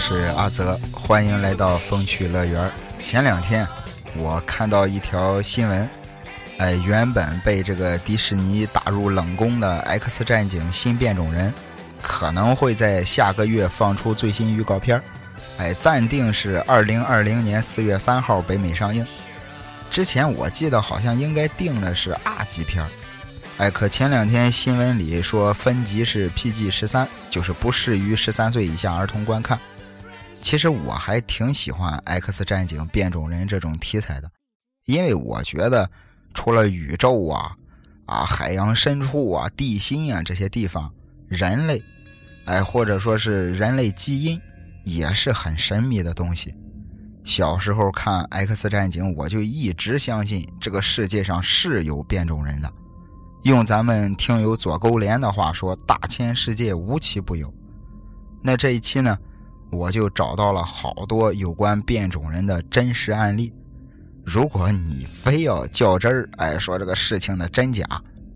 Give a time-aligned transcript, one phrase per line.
[0.00, 2.72] 是阿泽，欢迎来到风趣乐园。
[2.98, 3.68] 前两天
[4.16, 5.88] 我看到一条新闻，
[6.56, 11.52] 哎，原本被这个迪士尼打入冷宫的《X 战警：新变种人》，
[12.00, 15.00] 可能会在下个月放出最新预告片
[15.58, 19.06] 哎，暂定是二零二零年四月三号北美上映。
[19.90, 22.82] 之前我记得好像应该定的是 R 级片
[23.58, 29.60] 哎，可前两天新闻里说分级是 PG 十三，就是不适于十三岁以下儿童观看。
[30.42, 34.30] 其实我还挺喜欢 X 战警变种人这种题材的，
[34.86, 35.88] 因为我觉得
[36.34, 37.54] 除了宇宙啊、
[38.06, 40.92] 啊海洋深处啊、地心啊这些地方，
[41.28, 41.80] 人类，
[42.46, 44.40] 哎或者说是人类基因，
[44.84, 46.54] 也是很神秘的东西。
[47.22, 52.72] 小时候看 X 战警，我就一直相信这个世界上是有变种人的。
[53.42, 57.52] 用咱们听友左勾连的话说：“大千世界无奇不有。”
[58.42, 59.16] 那这一期呢，
[59.70, 63.52] 我就找到了好多有关变种人的真实案例。
[64.24, 67.84] 如果你非要较真儿，哎，说这个事情的真假，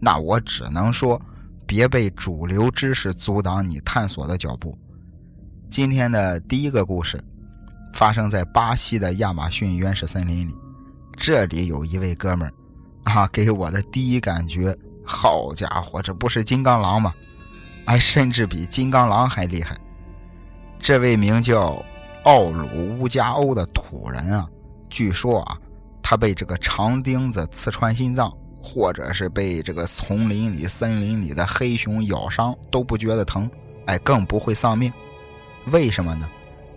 [0.01, 1.21] 那我只能说，
[1.67, 4.77] 别被主流知识阻挡你探索的脚步。
[5.69, 7.23] 今天的第一个故事，
[7.93, 10.57] 发生在巴西的亚马逊原始森林里。
[11.17, 12.53] 这里有一位哥们儿，
[13.13, 14.77] 啊，给我的第一感觉。
[15.07, 17.13] 好家伙，这不是金刚狼吗？
[17.85, 19.77] 哎，甚至比金刚狼还厉害。
[20.85, 21.83] 这位名叫
[22.25, 24.47] 奥鲁乌加欧的土人啊，
[24.91, 25.57] 据说啊，
[26.03, 28.31] 他被这个长钉子刺穿心脏，
[28.63, 33.51] 或者是被这个丛林里、森林里的黑熊咬伤都不觉得疼，
[33.87, 34.93] 哎，更不会丧命。
[35.73, 36.29] 为什么呢？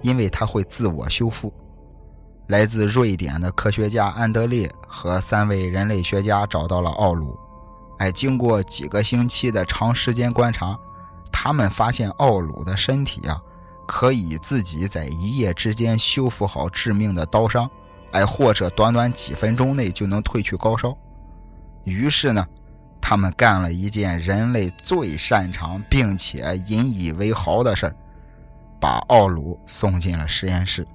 [0.02, 1.54] 因为他会自我修复。
[2.48, 7.38] 来自瑞典的科学家安德烈和三位人类学家找到了奥鲁。
[7.98, 10.80] 哎，经过几个星期的长时间观察，
[11.30, 13.38] 他们发现奥鲁的身体啊，
[13.88, 17.68] 可以自己在一夜之间修复好致命的刀伤，
[18.12, 20.96] 哎，或者短短几分钟内就能褪去高烧。
[21.86, 22.46] 于是呢，
[23.00, 27.96] 他们干了一件人类最擅长并且引以为豪的事儿，
[28.80, 30.86] 把奥鲁送进了实验室。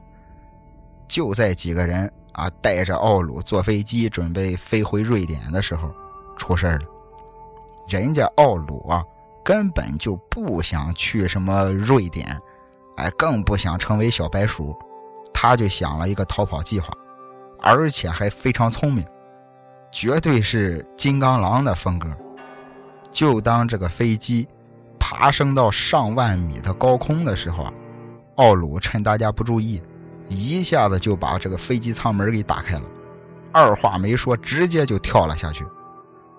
[1.09, 5.91] 就在几个人啊带着奥鲁坐飞机准备飞回瑞典的时候，
[6.37, 6.85] 出事儿了。
[7.89, 9.03] 人家奥鲁啊，
[9.45, 12.39] 根本就不想去什么瑞典，
[12.97, 14.77] 哎，更不想成为小白鼠，
[15.33, 16.93] 他就想了一个逃跑计划，
[17.61, 19.05] 而且还非常聪明，
[19.91, 22.09] 绝对是金刚狼的风格。
[23.11, 24.49] 就当这个飞机
[24.99, 27.73] 爬升到上万米的高空的时候啊，
[28.37, 29.83] 奥鲁趁大家不注意，
[30.29, 32.83] 一下子就把这个飞机舱门给打开了，
[33.53, 35.67] 二话没说，直接就跳了下去。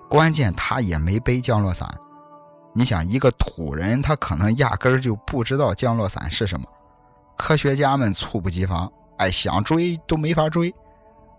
[0.10, 1.88] 关键他也没背降落伞，
[2.74, 6.66] 你想一个土人，他可能压根儿就不知道降落伞是什么。
[7.38, 10.74] 科学家们猝不及防，哎，想追都没法追。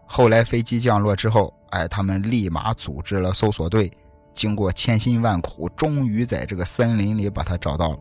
[0.07, 3.91] 后来飞机降落之后，哎，他们立马组织了搜索队，
[4.33, 7.99] 经过千辛万苦，终于在这个森林里把他找到了。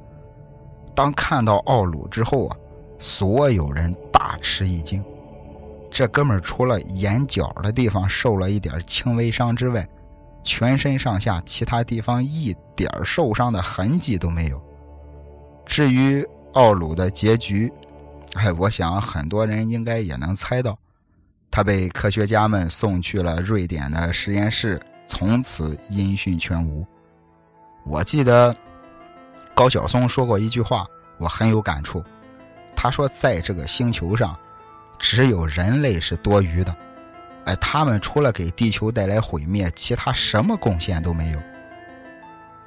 [0.94, 2.58] 当看到奥鲁之后啊，
[3.00, 5.04] 所有人大吃一惊。
[5.90, 9.88] 这哥们儿除了眼角的地方受了一点轻微伤之外，
[10.44, 14.62] 全身上下其他地方一点受伤的痕迹都没有。
[15.66, 17.72] 至于奥鲁的结局，
[18.34, 20.78] 哎，我想很多人应该也能猜到，
[21.50, 26.86] 他被科学家们送去了瑞典的实验室，从此音讯全无。
[27.86, 28.56] 我记得
[29.54, 30.86] 高晓松说过一句话，
[31.18, 32.04] 我很有感触。
[32.76, 34.38] 他说，在这个星球上，
[35.00, 36.76] 只有人类是多余的。
[37.46, 41.40] 哎，他们除了给地球带来毁灭，其他什么贡献都没有。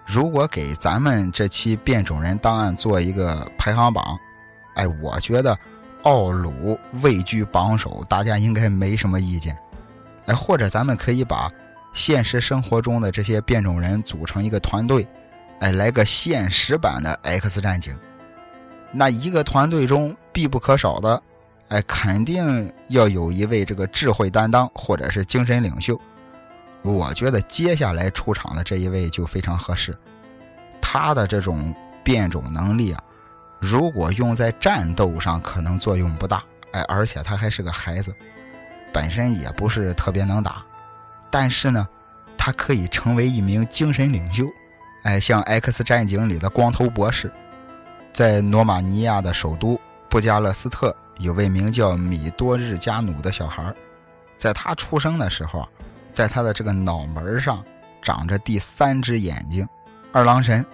[0.04, 4.18] 如果给咱们这期变种人档案做一个排行榜，
[4.74, 5.58] 哎，我觉得
[6.02, 9.56] 奥鲁位居榜首，大家应该没什么意见。
[10.26, 11.50] 哎，或者咱们可以把
[11.92, 15.08] 现实生活中的这些变种人组成一个团队，
[15.60, 17.98] 哎，来个现实版的 X 战警。
[18.92, 21.22] 那一个团队中必不可少的。
[21.68, 26.00] 哎，肯定要有一位这个智慧担当，或者是精神领袖。
[26.82, 29.96] 我觉得接下来出场的这一位就非常合适。
[30.80, 31.74] 他的这种
[32.04, 33.02] 变种能力啊，
[33.58, 36.40] 如果用在战斗上，可能作用不大。
[36.70, 38.14] 哎，而且他还是个孩子，
[38.92, 40.64] 本身也不是特别能打。
[41.28, 41.88] 但是呢，
[42.38, 44.46] 他可以成为一名精神领袖。
[45.02, 47.32] 哎，像《X 战警》里的光头博士，
[48.12, 50.94] 在罗马尼亚的首都布加勒斯特。
[51.18, 53.74] 有位名叫米多日加努的小孩，
[54.36, 55.68] 在他出生的时候，
[56.12, 57.64] 在他的这个脑门上
[58.02, 59.68] 长着第三只眼睛，
[60.12, 60.64] 二郎神。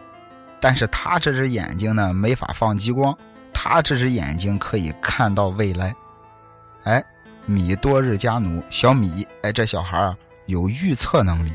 [0.60, 3.16] 但是他这只眼睛呢，没法放激光，
[3.52, 5.92] 他这只眼睛可以看到未来。
[6.84, 7.04] 哎，
[7.46, 10.16] 米多日加努小米，哎，这小孩儿
[10.46, 11.52] 有预测能力。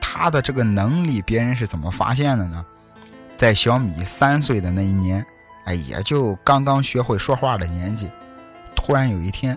[0.00, 2.64] 他的这个能力，别人是怎么发现的呢？
[3.36, 5.24] 在小米三岁的那一年，
[5.68, 8.10] 哎，也就刚刚学会说话的年纪，
[8.74, 9.56] 突然有一天，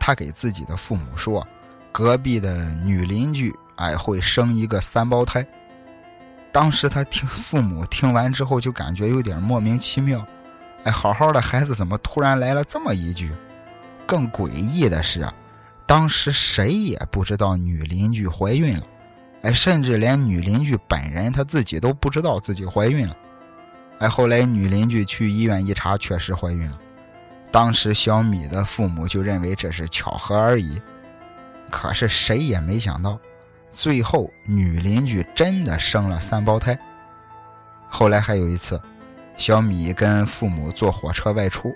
[0.00, 1.46] 他给自己的父母说，
[1.92, 5.46] 隔壁的女邻居，哎，会生一个三胞胎。
[6.50, 10.26] 当时他听父母听完之后，就感觉有点莫名其妙，
[10.82, 13.30] 哎，好好的孩子怎么突然来了这么一句？
[14.04, 15.24] 更诡异的是，
[15.86, 18.84] 当时谁也不知道女邻居怀孕了，
[19.42, 23.16] 哎，甚至连女邻居本人她自己都不知道自己怀孕了，
[23.98, 26.78] 哎，后来女邻居去医院一查，确实怀孕了。
[27.50, 30.80] 当时小米的父母就认为这是巧合而已，
[31.70, 33.18] 可是谁也没想到。
[33.70, 36.78] 最后，女邻居真的生了三胞胎。
[37.88, 38.80] 后来还有一次，
[39.36, 41.74] 小米跟父母坐火车外出，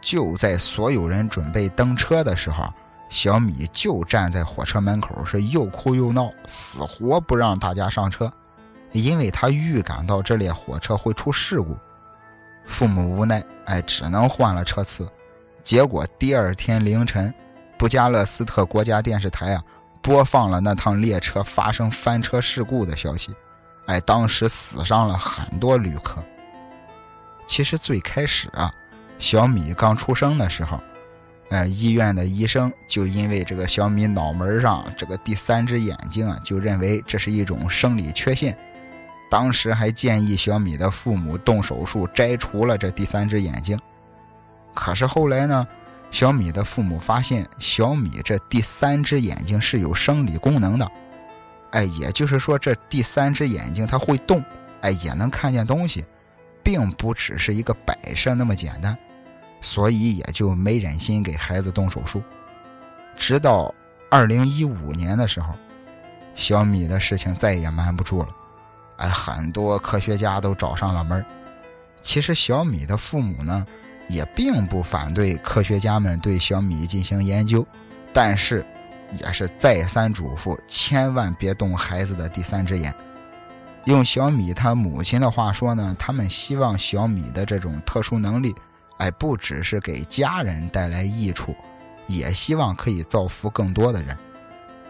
[0.00, 2.72] 就在所有人准备登车的时候，
[3.08, 8.30] 小米就站在火车门口，是又哭又闹，死活不让大家上车，
[8.92, 11.76] 因为他预感到这列火车会出事故。
[12.66, 15.10] 父母无奈，哎，只能换了车次。
[15.62, 17.32] 结果第二天凌晨，
[17.76, 19.64] 布加勒斯特国家电视台啊。
[20.00, 23.34] 播放了那趟列车发生翻车事故的消息，
[23.86, 26.22] 哎，当时死伤了很多旅客。
[27.46, 28.72] 其实最开始啊，
[29.18, 30.80] 小米刚出生的时候，
[31.50, 38.56] 哎，医院的医生就因为这个小米脑门上这个第三只眼睛啊，就认为这是一种生理缺陷，
[39.30, 43.78] 当时还建议小米的父母动手术摘除了这第三只眼睛。
[44.74, 45.66] 可是后来呢？
[46.10, 50.90] 小米的父母发现，小米这第三只眼睛是有生理功能的，
[51.72, 54.42] 哎，也就是说，这第三只眼睛它会动，
[54.80, 56.06] 哎，也能看见东西，
[56.62, 58.96] 并不只是一个摆设那么简单，
[59.60, 62.22] 所以也就没忍心给孩子动手术。
[63.14, 63.74] 直到
[64.10, 65.52] 二零一五年的时候，
[66.34, 68.28] 小米的事情再也瞒不住了，
[68.98, 71.24] 哎，很多科学家都找上了门
[72.00, 73.66] 其实小米的父母呢？
[74.08, 77.66] 也并不反对科学家们对小米进行研究，
[78.10, 78.64] 但是
[79.20, 82.94] 也是再三嘱咐，千万别动孩子的第三只眼。
[83.84, 88.54] 用小米他母亲的话说呢，他们希望小米的这种特殊能力，
[88.96, 91.54] 哎，不只是给家人带来益处，
[92.06, 94.16] 也希望可以造福更多的人。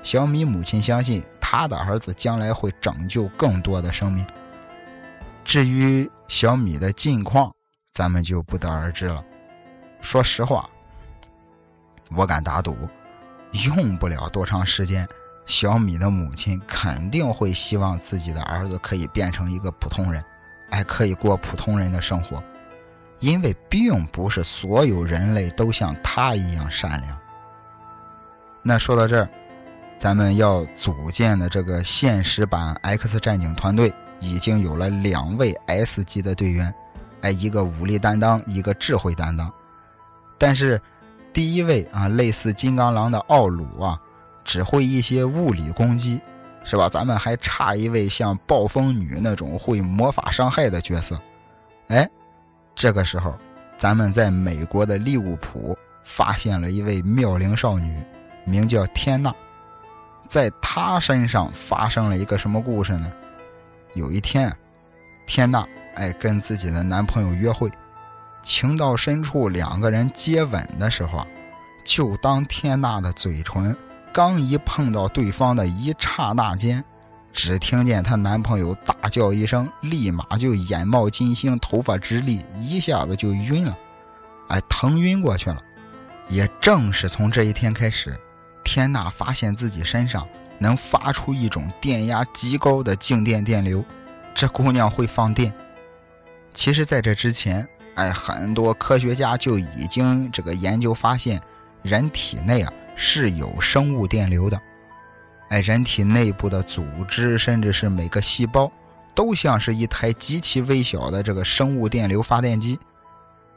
[0.03, 4.27] 小米母亲相信，他的儿子将来会拯救更多的生命。
[5.47, 7.51] 至于小米的近况，
[7.95, 9.25] 咱们就不得而知了。
[10.03, 10.69] 说实话，
[12.11, 12.77] 我敢打赌，
[13.65, 15.09] 用不了多长时间，
[15.47, 20.23] 小米的母亲肯定会希望自己的儿子可以变成一个普通人，
[20.69, 22.45] 哎，可以过普通人的生活。
[23.21, 27.19] 因为并不是所有人类都像他一样善良。
[28.63, 29.31] 那说到这儿，
[29.99, 36.73] 咱们要组建的这个现实版 X 战警团队已经有了两位 S 级的队员。
[37.23, 39.53] 哎，一个武力担当，一个智慧担当，
[40.39, 40.81] 但是
[41.33, 44.01] 第一位啊，类似金刚狼的奥鲁啊，
[44.45, 46.21] 只会一些物理攻击，
[46.63, 46.89] 是吧？
[46.89, 51.21] 咱们还差一位像暴风女那种会魔法伤害的角色。
[51.89, 52.09] 哎，
[52.73, 53.35] 这个时候，
[53.77, 58.01] 咱们在美国的利物浦发现了一位妙龄少女，
[58.45, 59.35] 名叫天娜，
[60.29, 63.11] 在她身上发生了一个什么故事呢？
[63.95, 64.55] 有一天，
[65.27, 65.67] 天娜。
[65.95, 67.69] 哎，跟自己的男朋友约会，
[68.41, 71.27] 情到深处，两个人接吻的时候，
[71.85, 73.77] 就当天娜的嘴唇
[74.13, 76.85] 刚一碰到对方的一刹那间，
[77.33, 83.77] 只听见她男朋友大叫一声，立马就眼冒金星，头发直立，一下子就晕了，
[84.51, 85.61] 哎，疼晕过去了。
[86.29, 88.17] 也正是从这一天开始，
[88.69, 93.83] 天娜发现自己身上能发出一种电压极高的静电电流，
[94.35, 95.51] 这姑娘会放电。
[96.53, 101.41] 其实，在这之前，哎，很多科学家就已经这个研究发现，
[101.83, 104.61] 人体内啊是有生物电流的。
[105.49, 108.71] 哎，人体内部的组织，甚至是每个细胞，
[109.15, 112.79] 都像是一台极其微小的这个生物电流发电机。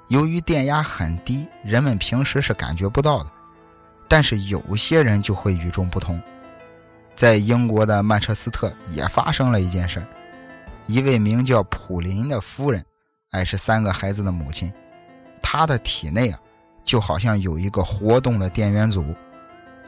[0.08, 3.32] 由于电压很低，人们平时是感觉不到的。
[4.12, 6.22] 但是有些人就会与众不同。
[7.16, 10.06] 在英国的曼彻斯特也发生了一件事
[10.86, 12.84] 一位名叫普林的夫人。
[13.30, 14.70] 哎，是三个孩子的母亲，
[15.42, 16.38] 她的体内啊，
[16.84, 19.16] 就好像有一个活动的电源组。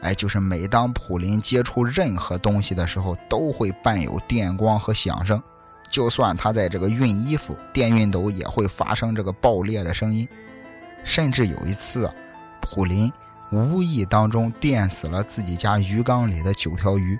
[0.00, 5.42] 哎，就是每当普林接触任何东西的时候，都会伴有电光和响声，
[5.90, 10.26] 就算他在这个熨衣服，电熨斗也会发生这个爆裂的声音。
[11.02, 12.10] 甚至有一次，
[12.62, 13.12] 普林
[13.54, 17.18] 无意当中电死了自己家鱼缸里的九条鱼。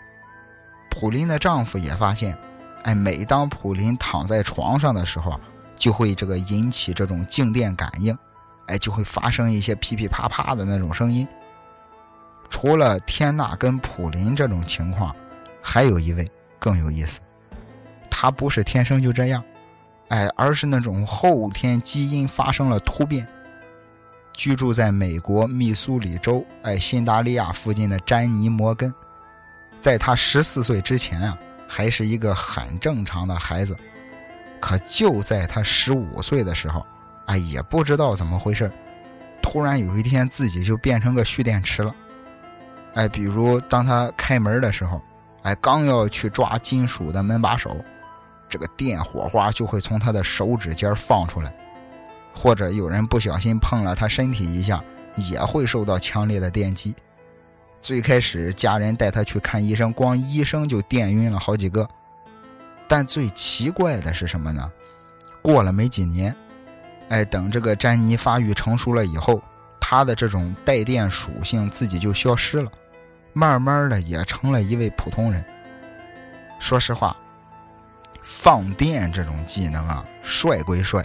[0.90, 2.36] 普林的丈夫也发现，
[2.82, 5.40] 哎，每当普林躺在床上的时候，
[5.76, 8.16] 就会这个引起这种静电感应，
[8.66, 11.26] 哎，就会发生一些噼噼啪啪的那种声音。
[12.50, 15.14] 除了天娜跟普林这种情况，
[15.60, 17.20] 还有一位更有意思，
[18.10, 19.42] 他不是天生就这样，
[20.08, 23.26] 哎，而是那种后天基因发生了突变。
[24.34, 28.92] 居住在美国密苏里州哎新达利亚附近的詹妮·摩根，
[29.80, 31.38] 在他十四岁之前啊，
[31.68, 33.74] 还是一个很正常的孩子。
[34.60, 36.84] 可就在他十五岁的时候，
[37.26, 38.70] 哎，也不知道怎么回事，
[39.40, 41.94] 突然有一天自己就变成个蓄电池了。
[42.94, 45.00] 哎，比如当他开门的时候，
[45.42, 47.76] 哎，刚要去抓金属的门把手，
[48.48, 51.54] 这个电火花就会从他的手指尖放出来。
[52.34, 54.82] 或者有人不小心碰了他身体一下，
[55.16, 56.94] 也会受到强烈的电击。
[57.80, 61.88] 最开始家人带他去看医生，光医生就电晕了好几个。
[62.88, 64.70] 但最奇怪的是什么呢？
[65.40, 66.34] 过了没几年，
[67.08, 69.42] 哎，等这个詹妮发育成熟了以后，
[69.80, 72.70] 他的这种带电属性自己就消失了，
[73.32, 75.44] 慢慢的也成了一位普通人。
[76.58, 77.16] 说实话，
[78.22, 81.04] 放电这种技能啊，帅归帅。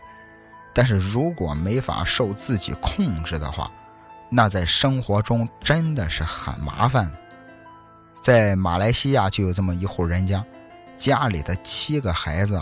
[0.79, 3.69] 但是如果没法受自己控制的话，
[4.29, 7.19] 那在生活中真的是很麻烦的。
[8.21, 10.41] 在马来西亚就有这么一户人家，
[10.95, 12.57] 家里的七个孩子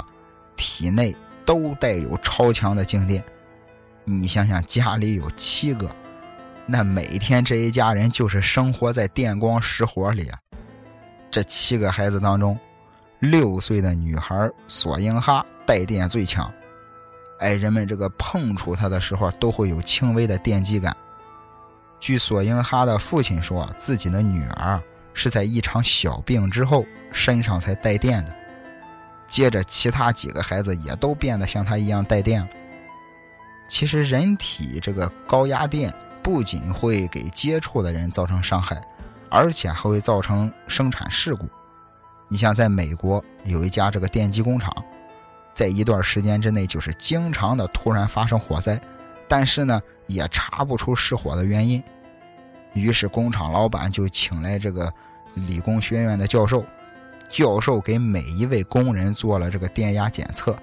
[0.56, 3.24] 体内都带有超强的静电。
[4.04, 5.88] 你想想，家里有七个，
[6.66, 10.40] 那每天这一家人就是生活在电光石火里啊。
[11.30, 12.58] 这七个孩子当中，
[13.20, 16.52] 六岁的女孩索英哈带电最强。
[17.40, 20.96] 哎，人们这个碰触它的时候都会有轻微的电击感。
[22.00, 24.82] 据索英哈的父亲说，自己的女儿
[25.14, 28.34] 是在一场小病之后身上才带电的。
[29.28, 32.48] 接着，其他几个孩子也都变得像他一样带电了。
[33.68, 38.82] 其实，人体这个高压电不仅会给接触的人造成伤害，
[39.30, 41.46] 而且还会造成生产事故。
[42.30, 44.74] 你像在美国有一家这个电机工厂。
[45.58, 48.80] 在一段时间之内，就是经常的突然发生火灾，
[49.28, 51.82] 但是呢，也查不出失火的原因。
[52.74, 54.94] 于是工厂老板就请来这个
[55.34, 56.64] 理工学院的教授，
[57.28, 60.56] 教授给每一位工人做了这个电压检测，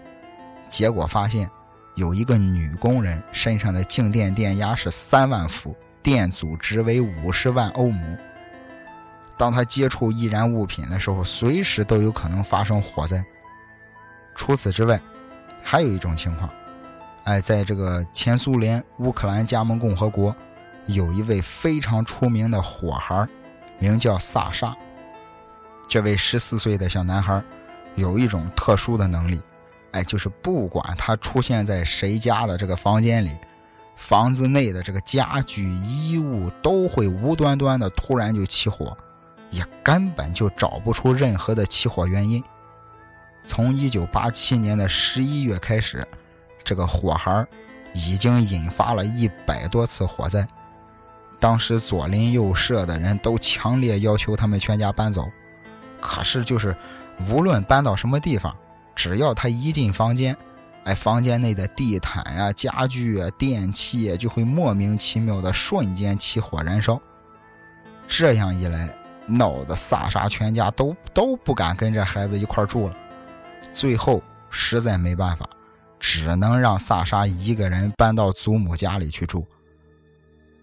[0.68, 1.50] 结果发现
[1.96, 5.74] 有一个女工人身上的静电电压是三万伏，
[6.04, 8.16] 电阻值为五十万欧姆。
[9.36, 13.24] 当她接触易燃物品的时候，随时都有可能发生火灾。
[14.34, 15.00] 除此之外，
[15.62, 16.50] 还有一种情况，
[17.24, 20.34] 哎，在这个前苏联乌克兰加盟共和国，
[20.86, 23.26] 有一位非常出名的火孩，
[23.78, 24.76] 名叫萨沙。
[25.88, 27.42] 这位十四岁的小男孩，
[27.94, 29.40] 有一种特殊的能力，
[29.92, 33.30] 哎，就是不管他出现在谁家的这个房间里，
[33.94, 38.96] 房子内的这个家具衣物都会无端端的突然就起火，
[39.50, 42.42] 也根本就找不出任何的起火原因。
[43.44, 46.06] 从一九八七年的十一月开始，
[46.64, 47.46] 这个火孩
[47.92, 50.46] 已经引发了一百多次火灾。
[51.38, 55.26] 当时左邻右舍的人都强烈要求他们全家搬走，
[56.00, 56.74] 可是就是
[57.28, 58.56] 无论搬到什么地方，
[58.94, 60.34] 只要他一进房间，
[60.84, 66.98] 哎，房间内的地毯呀、家具啊、电器就会莫名其妙的瞬间起火燃烧。
[68.08, 68.88] 这样一来，
[69.26, 72.96] 闹得萨沙全家都都不敢跟这孩子一块住了。
[73.74, 75.46] 最后实在没办法，
[75.98, 79.44] 只能让萨沙一个人搬到祖母家里去住。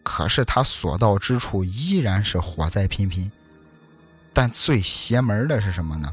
[0.02, 3.32] 可是他所到之处依然是火灾频频。
[4.34, 6.12] 但最邪门的是什么呢？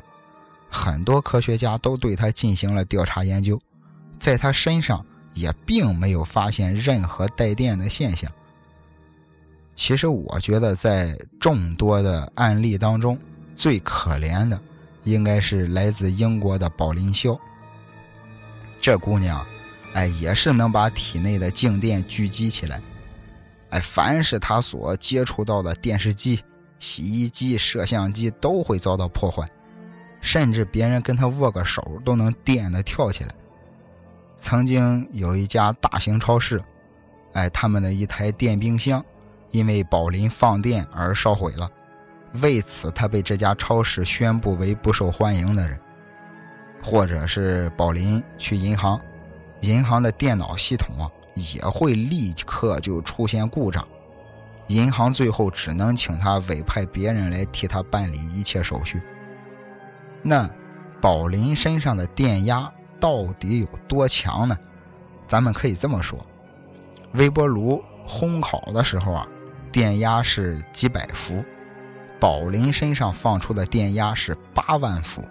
[0.69, 3.59] 很多科学家都对他进行了调查研究，
[4.19, 8.31] 在他身上也并没有发现任何带电的现象。
[9.75, 13.17] 其实我觉得，在众多的案例当中，
[13.55, 14.61] 最可怜的。
[15.11, 17.38] 应该是来自英国的宝林肖。
[18.77, 19.45] 这姑娘，
[19.95, 22.81] 哎，也是能把体内的静电聚集起来，
[23.71, 26.43] 哎，凡是她所接触到的电视机、
[26.79, 29.49] 洗衣机、摄像机都会遭到破坏，
[30.21, 33.35] 甚至别人跟她握个手都能电的跳起来。
[34.37, 36.62] 曾经有一家大型超市，
[37.33, 39.05] 哎，他们的一台电冰箱
[39.50, 41.69] 因为宝林放电而烧毁了。
[42.40, 45.78] 为此，他被这家超市宣布为不受欢迎的人。
[46.80, 49.00] 或者是宝林去银行，
[49.61, 53.87] 银行的电脑系统啊也会立刻就出现故障，
[54.68, 59.02] 银行最后只能请他委派别人来替他办理一切手续。
[60.23, 60.49] 那
[61.00, 64.57] 宝林身上的电压到底有多强呢？
[65.26, 66.25] 咱们可以这么说，
[67.14, 69.26] 微波炉烘烤的时候啊，
[69.73, 71.45] 电压是几百伏。
[72.20, 75.22] 宝林身上放出的电压是八万伏。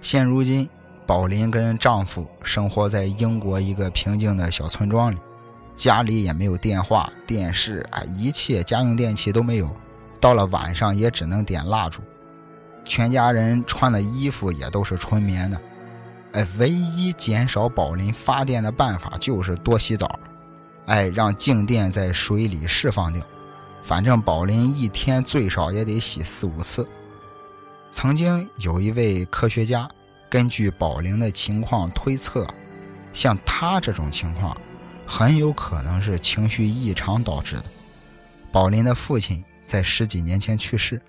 [0.00, 0.68] 现如今，
[1.06, 5.18] 宝林跟丈夫生活在英国一个平静的小村庄里，
[5.74, 9.68] 家里也没有电话、电视啊，一切家用电器都没有。
[10.20, 12.00] 到了晚上也只能点蜡烛，
[12.82, 15.60] 全家人穿的衣服也都是纯棉的。
[16.32, 20.18] 哎，唯一减少宝林发电的办法就是多洗澡，
[20.86, 23.22] 哎，让静电在水里释放掉。
[23.84, 26.88] 反正宝林一天最少也得洗四五次。
[27.90, 29.88] 曾经有一位科学家
[30.30, 32.46] 根据宝林的情况推测，
[33.12, 34.56] 像他这种情况，
[35.06, 37.64] 很有可能是情绪异常导致的。
[38.50, 41.00] 宝林的父亲在十几年前去世，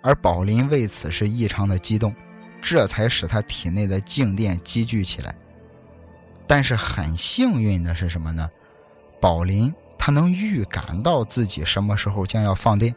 [0.00, 2.14] 而宝林为此是异常的激动，
[2.62, 5.34] 这才使他体内的静电积聚起来。
[6.46, 8.50] 但是很幸运的是什么呢？
[9.20, 9.72] 宝林。
[10.06, 12.94] 他能预感到自己什么时候将要放电，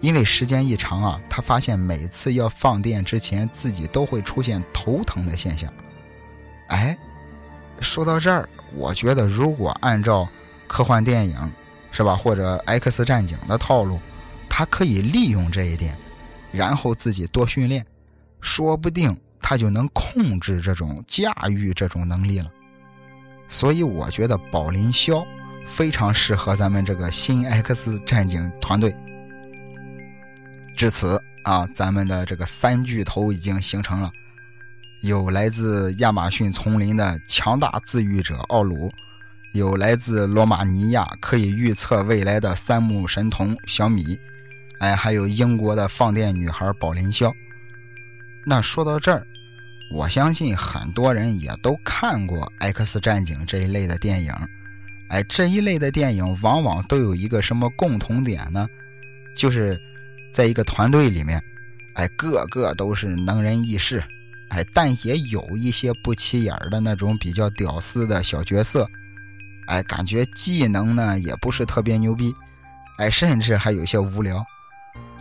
[0.00, 5.72] 因为时间一长啊，他发现每次要放电之前，自己都会出现头疼的现象。
[6.66, 6.98] 哎，
[7.78, 10.28] 说到这儿，我觉得如果按照
[10.66, 11.52] 科幻电影
[11.92, 14.00] 是吧，或者 X 战警的套路，
[14.48, 15.96] 他可以利用这一点，
[16.50, 17.86] 然后自己多训练，
[18.40, 22.50] 说不定他就能控制这种驾驭这种能力了。
[23.48, 25.24] 所以我觉得宝林霄。
[25.70, 28.94] 非常适合咱们这个新 X 战警团队。
[30.76, 34.10] 至此啊，咱们的这个三巨头已经形成了：
[35.02, 38.90] 有来自亚马逊丛林的强大自愈者奥鲁，
[39.52, 44.18] 有来自罗马尼亚可以预测未来的三目神童小米，
[44.80, 47.32] 哎，还有英国的放电女孩宝林霄。
[48.44, 49.26] 那说到这儿，
[49.92, 54.34] 我相信很多人也都看过 X 战警这一类的电影。
[55.10, 58.68] 哎，这一类的电影往往都有一个什么共同点呢？
[59.36, 59.78] 就是
[60.32, 61.42] 在一个团队里面，
[61.94, 64.02] 哎，个个都是能人异士，
[64.50, 68.88] 哎，但也有一些不起眼的那种比较屌丝的小角色，
[69.66, 72.32] 哎，感觉技能呢也不是特别牛逼，
[72.98, 74.44] 哎，甚至还有些无聊，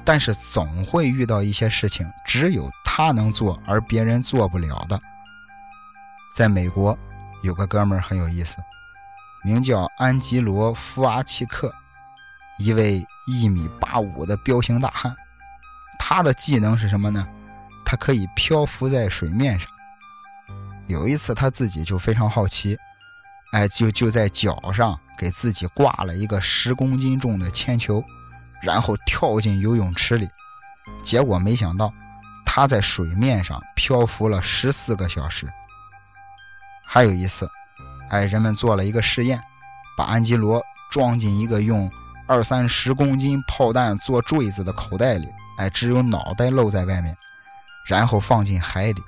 [0.06, 5.00] 但是总会遇到一些事情，只有他能做，而别人做不了的。
[6.36, 6.96] 在美国，
[7.42, 8.58] 有个哥们儿很有意思。
[9.44, 11.74] 名叫安吉罗·夫阿契克，
[12.58, 15.16] 一位一米八五的彪形大汉。
[15.98, 17.28] 他的技能是什么呢？
[17.86, 19.70] 他可以漂浮在水面上。
[20.88, 22.78] 有一次，他自己就非常好奇，
[23.52, 28.04] 哎，就就在脚上给自己挂了一个十公斤重的铅球，
[28.62, 30.28] 然后跳进游泳池里。
[31.04, 31.94] 结果没想到，
[32.46, 35.48] 他在水面上漂浮了十四个小时。
[36.84, 37.50] 还有一次。
[38.10, 39.42] 哎，人们做了一个试验，
[39.98, 41.90] 把安吉罗装进一个用
[42.28, 47.16] 二三十公斤炮弹做坠子的口袋里，哎，只有脑袋露在外面，
[47.86, 49.04] 然后放进海里。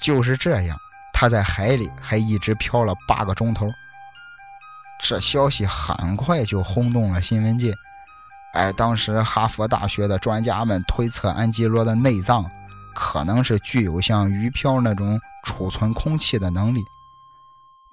[0.00, 0.76] 就是这样，
[1.12, 3.70] 他在海里还一直漂了八个钟头。
[5.02, 7.74] 这消息很快就轰动了新闻界。
[8.54, 12.44] 哎，当时哈佛大学的专家们推测，安吉罗的内脏
[12.94, 16.82] 可能是具有像鱼漂那种储存空气的能力。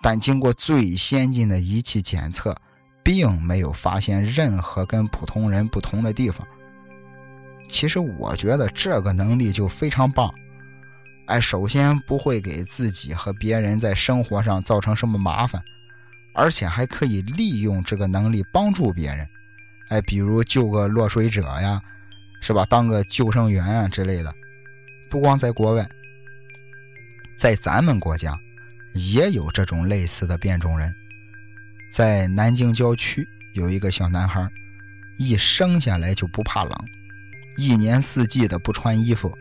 [0.01, 2.55] 但经过最先进的仪器检测，
[3.03, 6.45] 并没有发现任何跟普通人不同的地方。
[7.67, 10.33] 其实我觉得这个能力就非常棒。
[11.25, 15.61] 哎，首先不会给自己和别人在生活上造成什么麻烦，
[16.33, 19.27] 而且还可以利用这个能力帮助别人。
[19.89, 21.81] 哎，比如救个落水者呀，
[22.41, 22.65] 是吧？
[22.69, 24.33] 当个救生员啊之类的。
[25.09, 25.85] 不光在国外，
[27.37, 28.37] 在咱们国家。
[28.97, 30.93] 也有这种类似的变种人，
[31.91, 34.47] 在南京郊区有一个小男孩，
[35.17, 36.73] 一生下来就不怕冷，
[37.57, 39.31] 一年四季的不穿衣服，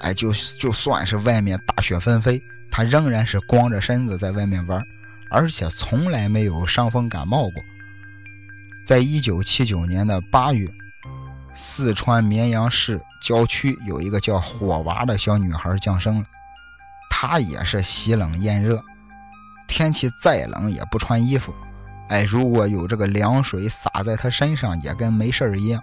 [0.00, 4.82] 哎，就就算是外面大雪纷飞，他仍然是光着身子在外面玩，
[5.30, 7.62] 而且从来没有伤风感冒过。
[8.84, 10.70] 在一九七九年的八月，
[11.54, 16.26] 四川绵阳市郊区有一个叫火娃的小女孩降生了。
[17.26, 18.84] 他也是喜冷厌热，
[19.66, 21.54] 天气再冷也不穿衣服。
[22.10, 25.82] 哎，如果有这个凉水洒在他身上，也跟没事一样。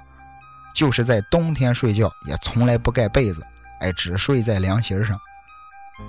[0.71, 3.43] 就是在冬天睡觉，也从来不盖被子，
[3.79, 5.19] 哎，只睡在凉席上。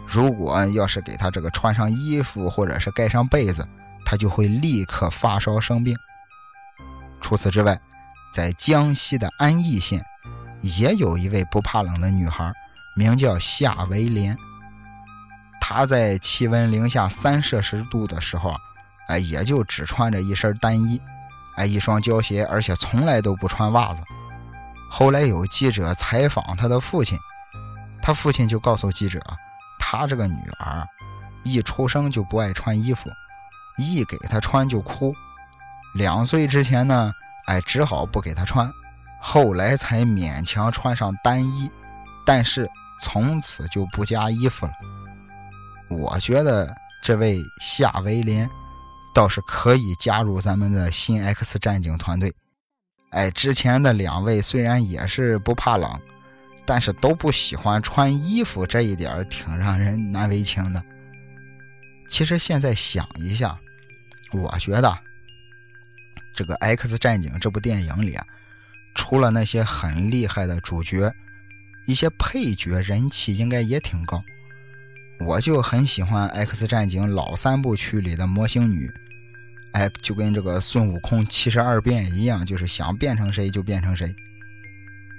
[0.07, 3.67] 如果要是给他这个穿上衣服或者是盖上被子，
[4.05, 5.97] 他就会立刻发烧生病。
[7.23, 7.81] 除此之外，
[8.35, 10.05] 在江西的安义县，
[10.61, 12.53] 也有一位不怕冷的女孩，
[12.95, 14.37] 名叫夏维莲。
[15.65, 18.53] 他在气温零下三摄氏度的时候，
[19.07, 21.01] 哎，也就只穿着一身单衣，
[21.55, 24.03] 哎，一双胶鞋，而且从来都不穿袜子。
[24.91, 27.17] 后来有记者采访他的父亲，
[28.03, 29.23] 他父亲就告诉记者。
[29.79, 30.85] 他这个女儿，
[31.45, 33.09] 一出生就不爱穿衣服，
[33.79, 35.15] 一给她穿就哭。
[35.95, 37.13] 两岁之前呢，
[37.47, 38.69] 哎，只好不给她穿，
[39.21, 41.71] 后来才勉强穿上单衣，
[42.27, 42.69] 但是
[43.01, 44.73] 从此就不加衣服了。
[45.99, 48.49] 我觉得这位夏威廉
[49.15, 52.33] 倒是可以加入咱们的新 X 战警团队。
[53.11, 56.01] 哎，之前的两位虽然也是不怕冷。
[56.65, 60.81] 但是都不喜欢穿衣服，这一点挺让人难为情的。
[62.09, 63.59] 其实现在想一下，
[64.33, 64.97] 我觉得
[66.37, 68.25] 这个《X 战警》这部电影里啊，
[68.95, 71.13] 除了那些很厉害的主角，
[71.85, 74.23] 一些配角人气应该也挺高。
[75.25, 78.91] 我就很喜欢《X 战警》老三部曲里的魔形女，
[79.73, 84.15] 哎，就跟这个孙悟空七十二变一样，就是想变成谁就变成谁。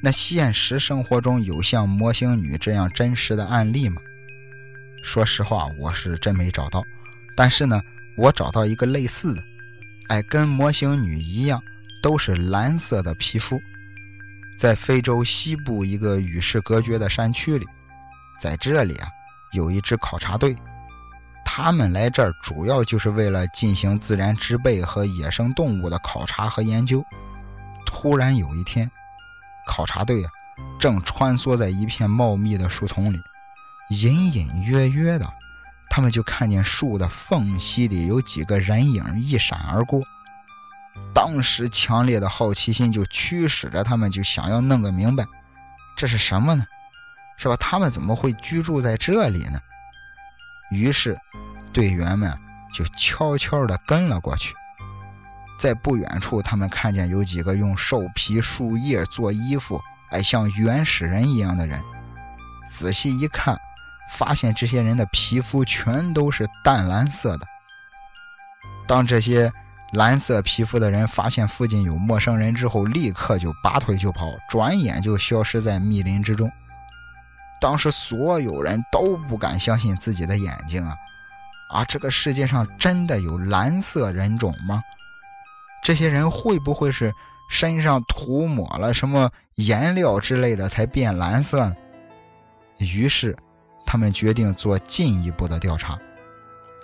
[0.02, 4.02] 那现实生活中有像魔形女这样真实的案例吗？
[5.02, 6.84] 说实话，我是真没找到。
[7.36, 7.82] 但是呢，
[8.18, 9.44] 我找到一个类似的，
[10.08, 11.62] 哎，跟魔形女一样，
[12.02, 13.60] 都是蓝色的皮肤，
[14.58, 17.66] 在非洲西部一个与世隔绝的山区里，
[18.40, 19.08] 在这里啊，
[19.54, 20.56] 有一支考察队，
[21.46, 27.04] 他们来这儿主要就是为了进行自然植被和野生动物的考察和研究。
[27.86, 28.90] 突然有一天。
[29.66, 30.30] 考察队啊，
[30.78, 33.18] 正穿梭在一片茂密的树丛里，
[33.92, 35.26] 隐隐约约的，
[35.90, 40.02] 他们就看见树的缝隙里有几个人影一闪而过。
[41.14, 45.26] 当时强烈的好奇心就驱使着他们，就想要弄个明白，
[45.96, 46.66] 这是什么呢？
[47.38, 47.56] 是吧？
[47.58, 49.60] 他们怎么会居住在这里呢？
[50.72, 51.18] 于是，
[51.72, 52.32] 队员们
[52.74, 54.54] 就悄悄地跟了过去。
[55.60, 59.80] 在不远处，他们看见有几个用兽皮、树叶做衣服，
[60.12, 61.82] 哎，像原始人一样的人。
[62.70, 63.58] 仔细一看，
[64.12, 67.46] 发现这些人的皮肤全都是淡蓝色的。
[68.88, 69.52] 当这些
[69.94, 76.52] 蓝色皮肤的人发现附近有陌生人之后，立刻就拔腿就跑，转眼就消失在密林之中。
[77.64, 80.98] 当时所有人都不敢相信自己的眼睛啊！
[81.70, 84.84] 啊，这个世界上真的有蓝色人种吗？
[85.82, 87.14] 这些人会不会是
[87.50, 91.76] 身上涂抹了什么颜料之类的才变蓝色呢？
[92.80, 93.34] 于是，
[93.86, 95.98] 他们决定做进一步的调查。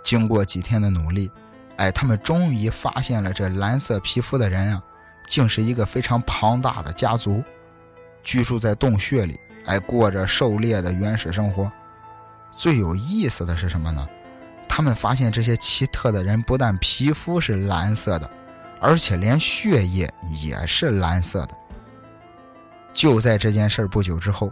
[0.01, 1.29] 经过几天的努力，
[1.75, 4.81] 哎，他们终于发现了这蓝色皮肤的人啊，
[5.27, 7.43] 竟是一个非常庞大的家族，
[8.23, 11.71] 居住在洞穴里，哎，过着狩猎的原始生活。
[12.51, 14.07] 最有意思的是什么呢？
[14.67, 18.29] 他们发现这些奇特的人不但皮肤是蓝色的。
[18.81, 20.09] 而且连血液
[20.41, 21.49] 也是蓝色的。
[22.93, 24.49] 就在这件事不久之后，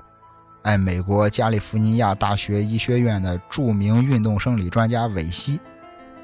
[0.64, 5.62] 哎，美国加利福尼亚大学医学院的著名运动生理专家韦西，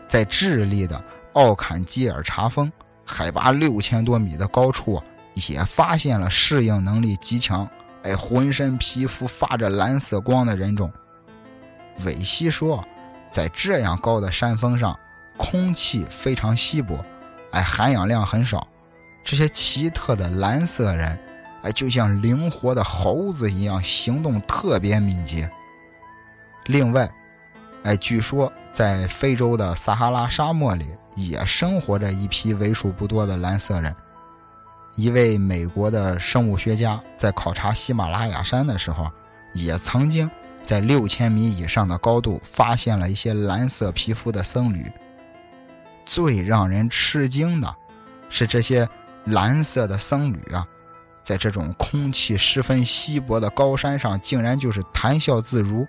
[0.05, 2.69] 在智利的奥坎基尔查峰
[3.05, 5.01] 海拔六千多米的高处，
[5.35, 7.65] 也发现了适应能力极强、
[8.03, 10.91] 哎，浑身皮肤发着蓝色光的人种。
[12.05, 12.83] 韦西说，
[13.31, 14.97] 在这样高的山峰上，
[15.37, 17.03] 空气非常稀薄。
[17.51, 18.67] 哎，含氧量很少，
[19.23, 21.17] 这些奇特的蓝色人，
[21.61, 25.49] 哎，就像灵活的猴子一样，行动特别敏捷。
[26.65, 27.09] 另外，
[27.83, 33.95] 哎，据说在非洲的撒哈拉沙漠里也生活着一批为数不多的蓝色人。
[34.95, 39.09] 一位美国的生物学家在考察喜马拉雅山的时候，
[39.53, 40.29] 也曾经
[40.63, 44.85] 在六千米以上的高度发现了一些蓝色皮肤的僧侣。
[46.05, 47.75] 最让人吃惊的，
[48.29, 48.87] 是这些
[49.25, 50.67] 蓝色的僧侣啊，
[51.23, 55.87] 在这种空气十分稀薄的高山上，竟然就是谈笑自如，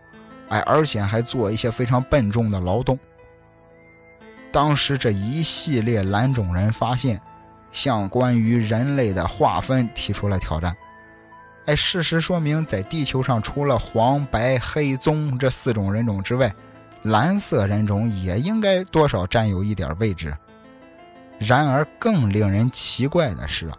[0.48, 2.98] 哎，而且还做一些非常笨重的劳动。
[4.50, 7.20] 当时这一系列蓝种人发现，
[7.74, 10.74] 向关于人类的划分提出了挑战。
[11.66, 16.50] 哎，事实说明，在地球上除了黄、白、黑、棕这四种人种之外，
[17.02, 20.34] 蓝色人种也应该多少占有一点位置。
[21.38, 23.70] 然而，更令人奇怪的是，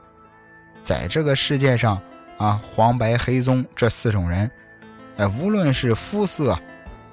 [0.84, 2.01] 在这个世界上
[2.38, 4.51] 啊，黄白黑棕这四种人，
[5.15, 6.60] 哎，无论是肤色、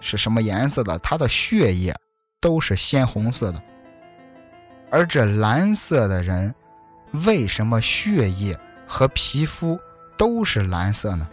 [0.00, 1.94] 是什么颜色的，他的血液
[2.40, 3.62] 都是鲜红色的。
[4.90, 6.52] 而这蓝色的人，
[7.25, 9.79] 为什么血液和皮肤
[10.16, 11.29] 都是蓝色呢？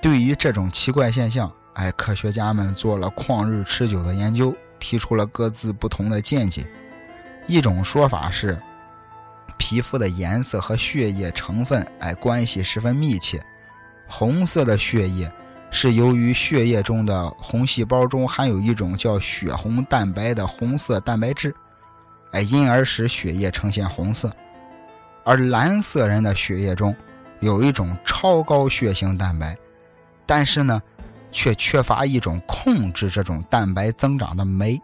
[0.00, 6.66] 对于这种奇怪现象，哎，科学家们做了旷日持久的研究，提出了各自不同的见解。
[7.46, 8.60] 一种说法是，
[9.56, 13.40] 皮肤的颜色和血液成分哎关系十分密切。
[14.08, 15.32] 红色的血液
[15.70, 21.54] 是由于血液中的红细胞中含有一种叫血红蛋白的红色蛋白质，
[22.32, 24.30] 哎，因而使血液呈现红色。
[25.24, 26.94] 而蓝色人的血液中
[27.40, 29.56] 有一种超高血型蛋白，
[30.26, 30.82] 但是呢，
[31.30, 34.80] 却缺乏一种控制这种蛋白增长的酶。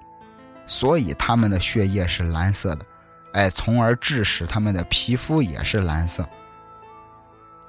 [0.66, 2.84] 所以他们的血液是蓝色的，
[3.32, 6.28] 哎，从而致使他们的皮肤也是蓝色。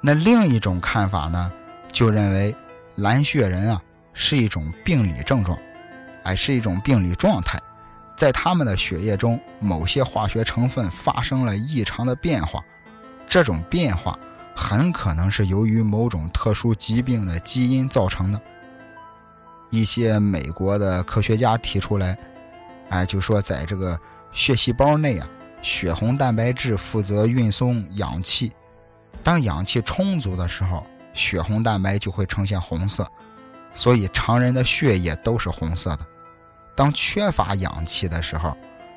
[0.02, 1.52] 那另一种看法呢，
[1.92, 2.56] 就认为
[2.96, 3.82] 蓝血人啊
[4.14, 5.58] 是一种病理症状，
[6.24, 7.58] 哎，是一种病理状态，
[8.20, 12.62] 在他们的血液中某些化学成分发生了异常的变化，
[13.30, 14.20] 这种变化
[14.54, 18.42] 很可能是由于某种特殊疾病的基因造成的。
[19.70, 22.18] 一些美国的科学家提出来。
[22.90, 23.98] 哎，就说在这个
[24.34, 25.26] 血细胞内啊，
[25.62, 28.52] 血红蛋白质负责运送氧气。
[29.24, 33.10] 当氧气充足的时候，血红蛋白就会呈现红色，
[33.74, 36.06] 所以常人的血液都是红色的。
[36.80, 38.56] 当缺乏氧气的时候，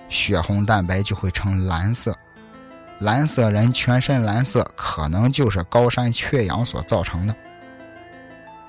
[0.09, 2.16] 血红蛋白就会呈蓝色。
[3.01, 7.35] 蓝色人全身蓝色，可能就是高山缺氧所造成的。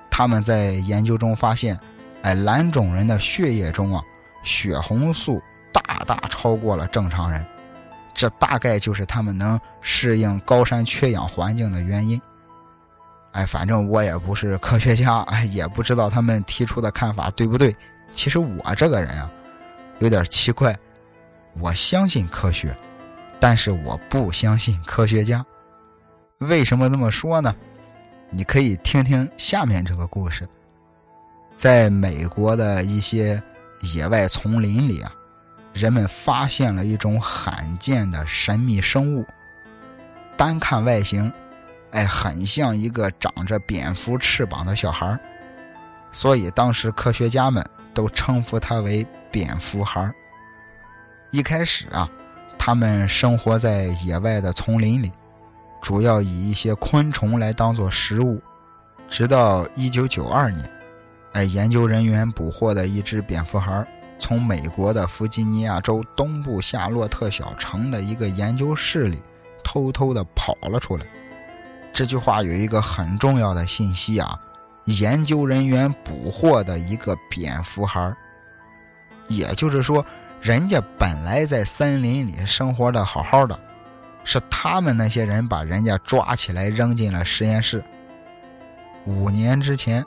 [0.10, 1.80] 他们在研究中发现，
[2.24, 4.04] 哎，蓝种人的血液中啊。
[4.42, 5.40] 血红素
[5.72, 7.46] 大大超过了正常人，
[8.16, 12.20] 这大概就是他们能适应高山缺氧环境的原因。
[13.34, 17.76] 哎，反正我也不是科学家，哎，也不知道他们提出的看法对不对。
[18.14, 19.30] 其实我这个人啊，
[20.00, 20.78] 有点奇怪，
[21.60, 22.74] 我相信科学，
[23.40, 25.46] 但是我不相信科学家。
[26.38, 27.54] 为什么这么说呢？
[28.30, 30.48] 你可以听听下面这个故事，
[31.56, 33.44] 在美国的一些。
[33.94, 35.12] 野外丛林里啊，
[35.74, 39.26] 人们发现了一种罕见的神秘生物。
[40.38, 41.30] 单看外形，
[41.92, 45.20] 哎，很像一个长着蝙蝠翅膀的小孩
[46.14, 47.62] 所以当时科学家们
[47.94, 50.12] 都称呼它为“蝙蝠孩
[51.32, 52.10] 一开始啊，
[52.58, 55.12] 他们生活在野外的丛林里，
[55.82, 58.42] 主要以一些昆虫来当做食物，
[59.10, 60.70] 直到1992年。
[61.34, 63.84] 哎，研究人员捕获的一只蝙蝠孩，
[64.20, 69.20] 从美国的弗吉尼亚州东部夏洛特小城的一个研究室里
[69.64, 71.06] 偷偷的跑了出来。
[71.92, 74.40] 这句话有一个很重要的信息啊，
[74.86, 78.16] 研究人员捕获的一个蝙蝠孩，
[79.28, 80.06] 也就是说，
[80.42, 83.60] 人家本来在森林里生活的好好的，
[84.24, 87.84] 是他们那些人把人家抓起来扔进了实验室。
[89.06, 90.06] 五年之前。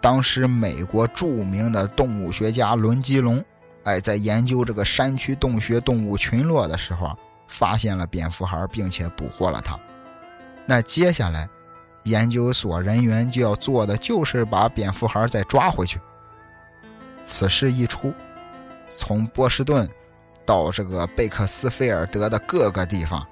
[0.00, 3.44] 当时，美国著名的动物学家伦基龙，
[3.82, 7.18] 哎，在研究这个山区洞穴动物群落的时候，
[7.48, 9.76] 发现了蝙蝠孩，并且捕获了它。
[10.66, 11.48] 那接下来，
[12.04, 16.00] 研究所人员就要做的就是把蝙蝠孩再抓回去。
[17.22, 18.12] 此事一出，
[18.90, 19.88] 从波士顿
[20.44, 23.26] 到这个贝克斯菲尔德的各个地方，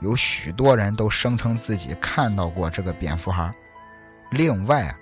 [0.00, 3.54] 有许多人都声称自己看到过这个蝙蝠孩。
[4.30, 4.98] 另外啊。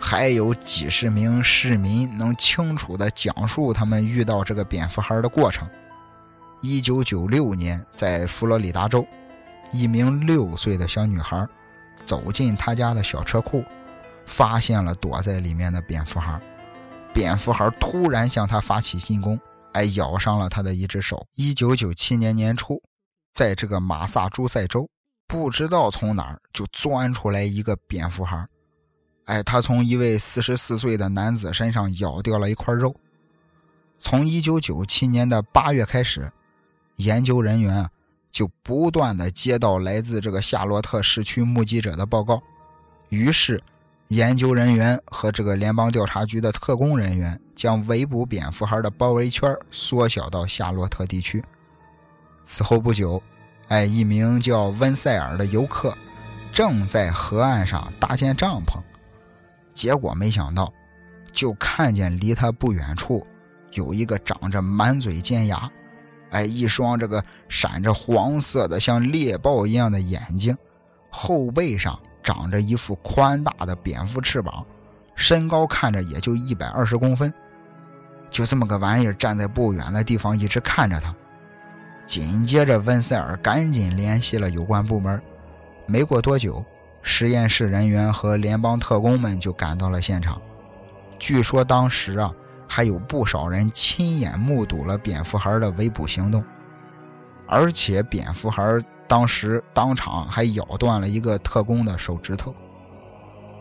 [0.00, 5.66] 还有几十名市民能清楚地讲述他们遇到这个蝙蝠孩的过程。
[6.60, 9.06] 一九九六年，在佛罗里达州，
[9.72, 11.48] 一名六岁的小女孩
[12.04, 13.64] 走进他家的小车库，
[14.26, 16.40] 发现了躲在里面的蝙蝠孩。
[17.12, 19.38] 蝙蝠孩突然向他发起进攻，
[19.72, 21.26] 哎，咬伤了他的一只手。
[21.34, 22.82] 一九九七年年初，
[23.32, 24.88] 在这个马萨诸塞州，
[25.28, 28.46] 不知道从哪儿就钻出来一个蝙蝠孩。
[29.26, 32.94] 哎，他从一位四十四岁的男子身上咬掉了一块肉。
[33.96, 36.30] 从一九九七年的八月开始，
[36.96, 37.88] 研究人员
[38.34, 42.42] 就不断的接到来自这个夏洛特市区目击者的报告，
[43.08, 43.62] 于是
[44.08, 51.42] 研究人员和这个联邦调查局的特工人员将围捕蝙蝠孩的包围圈缩小到夏洛特地区。
[52.42, 53.22] 此后不久，
[53.68, 55.96] 哎，一名叫温塞尔的游客
[56.52, 58.80] 正在河岸上搭建帐篷。
[59.72, 60.72] 结果没想到，
[61.32, 63.24] 就看见离他不远处
[63.70, 65.70] 有一个长着满嘴尖牙，
[66.34, 70.56] 哎，一双这个闪着黄色的像猎豹一样的眼睛，
[71.08, 74.66] 后背上长着一副宽大的蝙蝠翅膀，
[75.14, 77.32] 身高看着也就一百二十公分，
[78.30, 81.14] 就这么个玩意儿站在不远的地方一直看着他。
[82.04, 85.22] 紧接着，温塞尔赶紧联系了有关部门。
[85.86, 86.64] 没过多久，
[87.00, 90.42] 实验室人员和联邦特工们就赶到了现场。
[91.18, 92.34] 据说当时啊，
[92.74, 96.42] 还有不少人亲眼目睹了蝙蝠孩的围捕行动，
[97.46, 102.52] 而且蝙蝠孩当时当场还咬断了一个特工的手指头。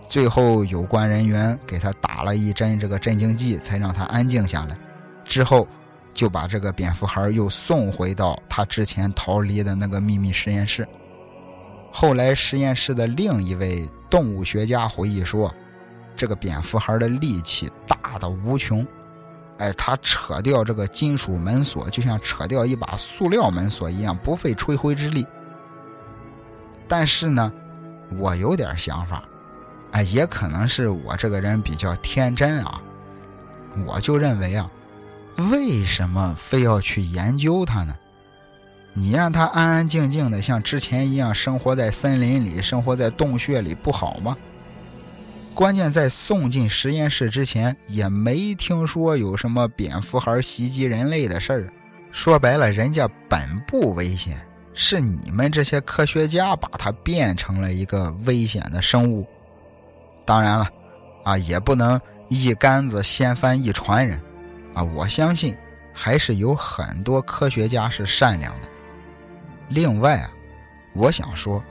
[0.10, 4.76] 最后，有关人员给他打了一针这个镇静剂，才让他安静下来。
[5.26, 5.68] 之后。
[6.16, 10.88] 就把这个蝙蝠孩又送回到他之前逃离的那个秘密实验室。
[11.92, 15.52] 后来，实验室的另一位动物学家回忆说，
[16.16, 18.86] 这个蝙蝠孩的力气大的无穷，
[19.64, 25.26] 哎，他扯掉这个金属门锁，就像扯掉一把塑料门锁一样，不费吹灰之力。
[26.86, 27.50] 但是呢，
[28.18, 29.24] 我有点想法，
[29.92, 32.82] 哎，也可能是我这个人比较天真啊，
[33.86, 34.70] 我就认为啊。
[35.50, 37.96] 为什么非要去研究它呢？
[38.94, 44.38] 你让它安安静静的像之前一样生活在森林里，生活在洞穴里不好吗？
[45.54, 51.74] 关键在送进实验室之前，也没听说有什么蝙蝠孩袭击人类的事儿。
[52.12, 54.38] 说白了，人家本不危险，
[54.74, 59.28] 是你们这些科学家把它变成了一个危险的生物。
[60.26, 60.68] 当然了，
[61.24, 64.20] 啊，也不能一竿子掀翻一船人。
[64.74, 65.56] 啊，我相信
[65.94, 68.68] 还是有很多科学家是善良的。
[69.70, 70.32] 另外啊，
[70.94, 71.64] 我想说，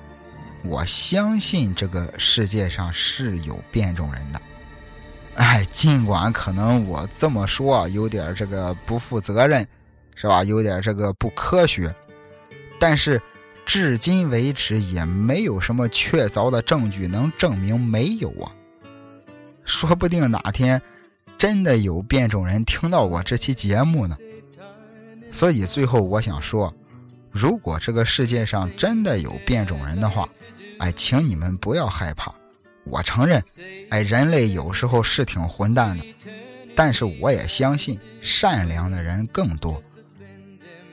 [0.65, 4.41] 我相信这个世界上是有变种人的。
[5.35, 9.67] 哎，尽管可能我这么说有点这个不负责任，
[10.15, 10.45] 是吧？
[10.45, 11.95] 有点这个不科学，
[12.79, 13.21] 但是
[13.65, 18.53] 至今为止也没有什么确凿的证据能证明没有啊。
[19.65, 20.81] 说不定哪天。
[21.39, 24.17] 真的有变种人听到我这期节目呢，
[25.33, 26.73] 所以最后我想说，
[27.33, 30.29] 如果这个世界上真的有变种人的话，
[30.79, 32.33] 哎，请你们不要害怕。
[32.85, 33.43] 我承认，
[33.91, 36.05] 哎，人类有时候是挺混蛋的，
[36.77, 39.83] 但是我也相信善良的人更多。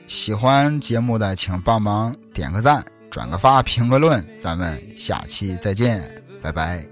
[0.06, 6.02] 喜欢节目的请帮忙点个赞、转个发、评个论，咱们下期再见，
[6.40, 6.84] 拜拜。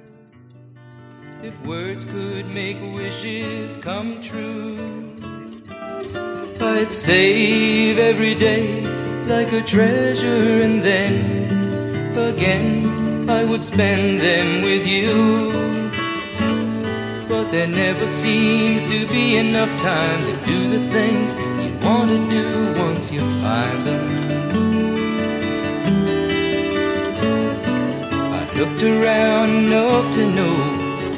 [1.42, 4.76] if words could make wishes come true.
[6.60, 8.82] I'd save every day
[9.28, 11.14] like a treasure, and then
[12.16, 15.52] again I would spend them with you.
[17.28, 22.20] But there never seems to be enough time to do the things you want to
[22.30, 24.06] do once you find them.
[28.32, 30.56] I've looked around enough to know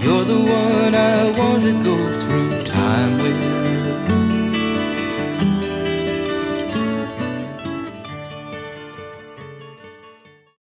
[0.02, 2.60] you're the one I want to go through.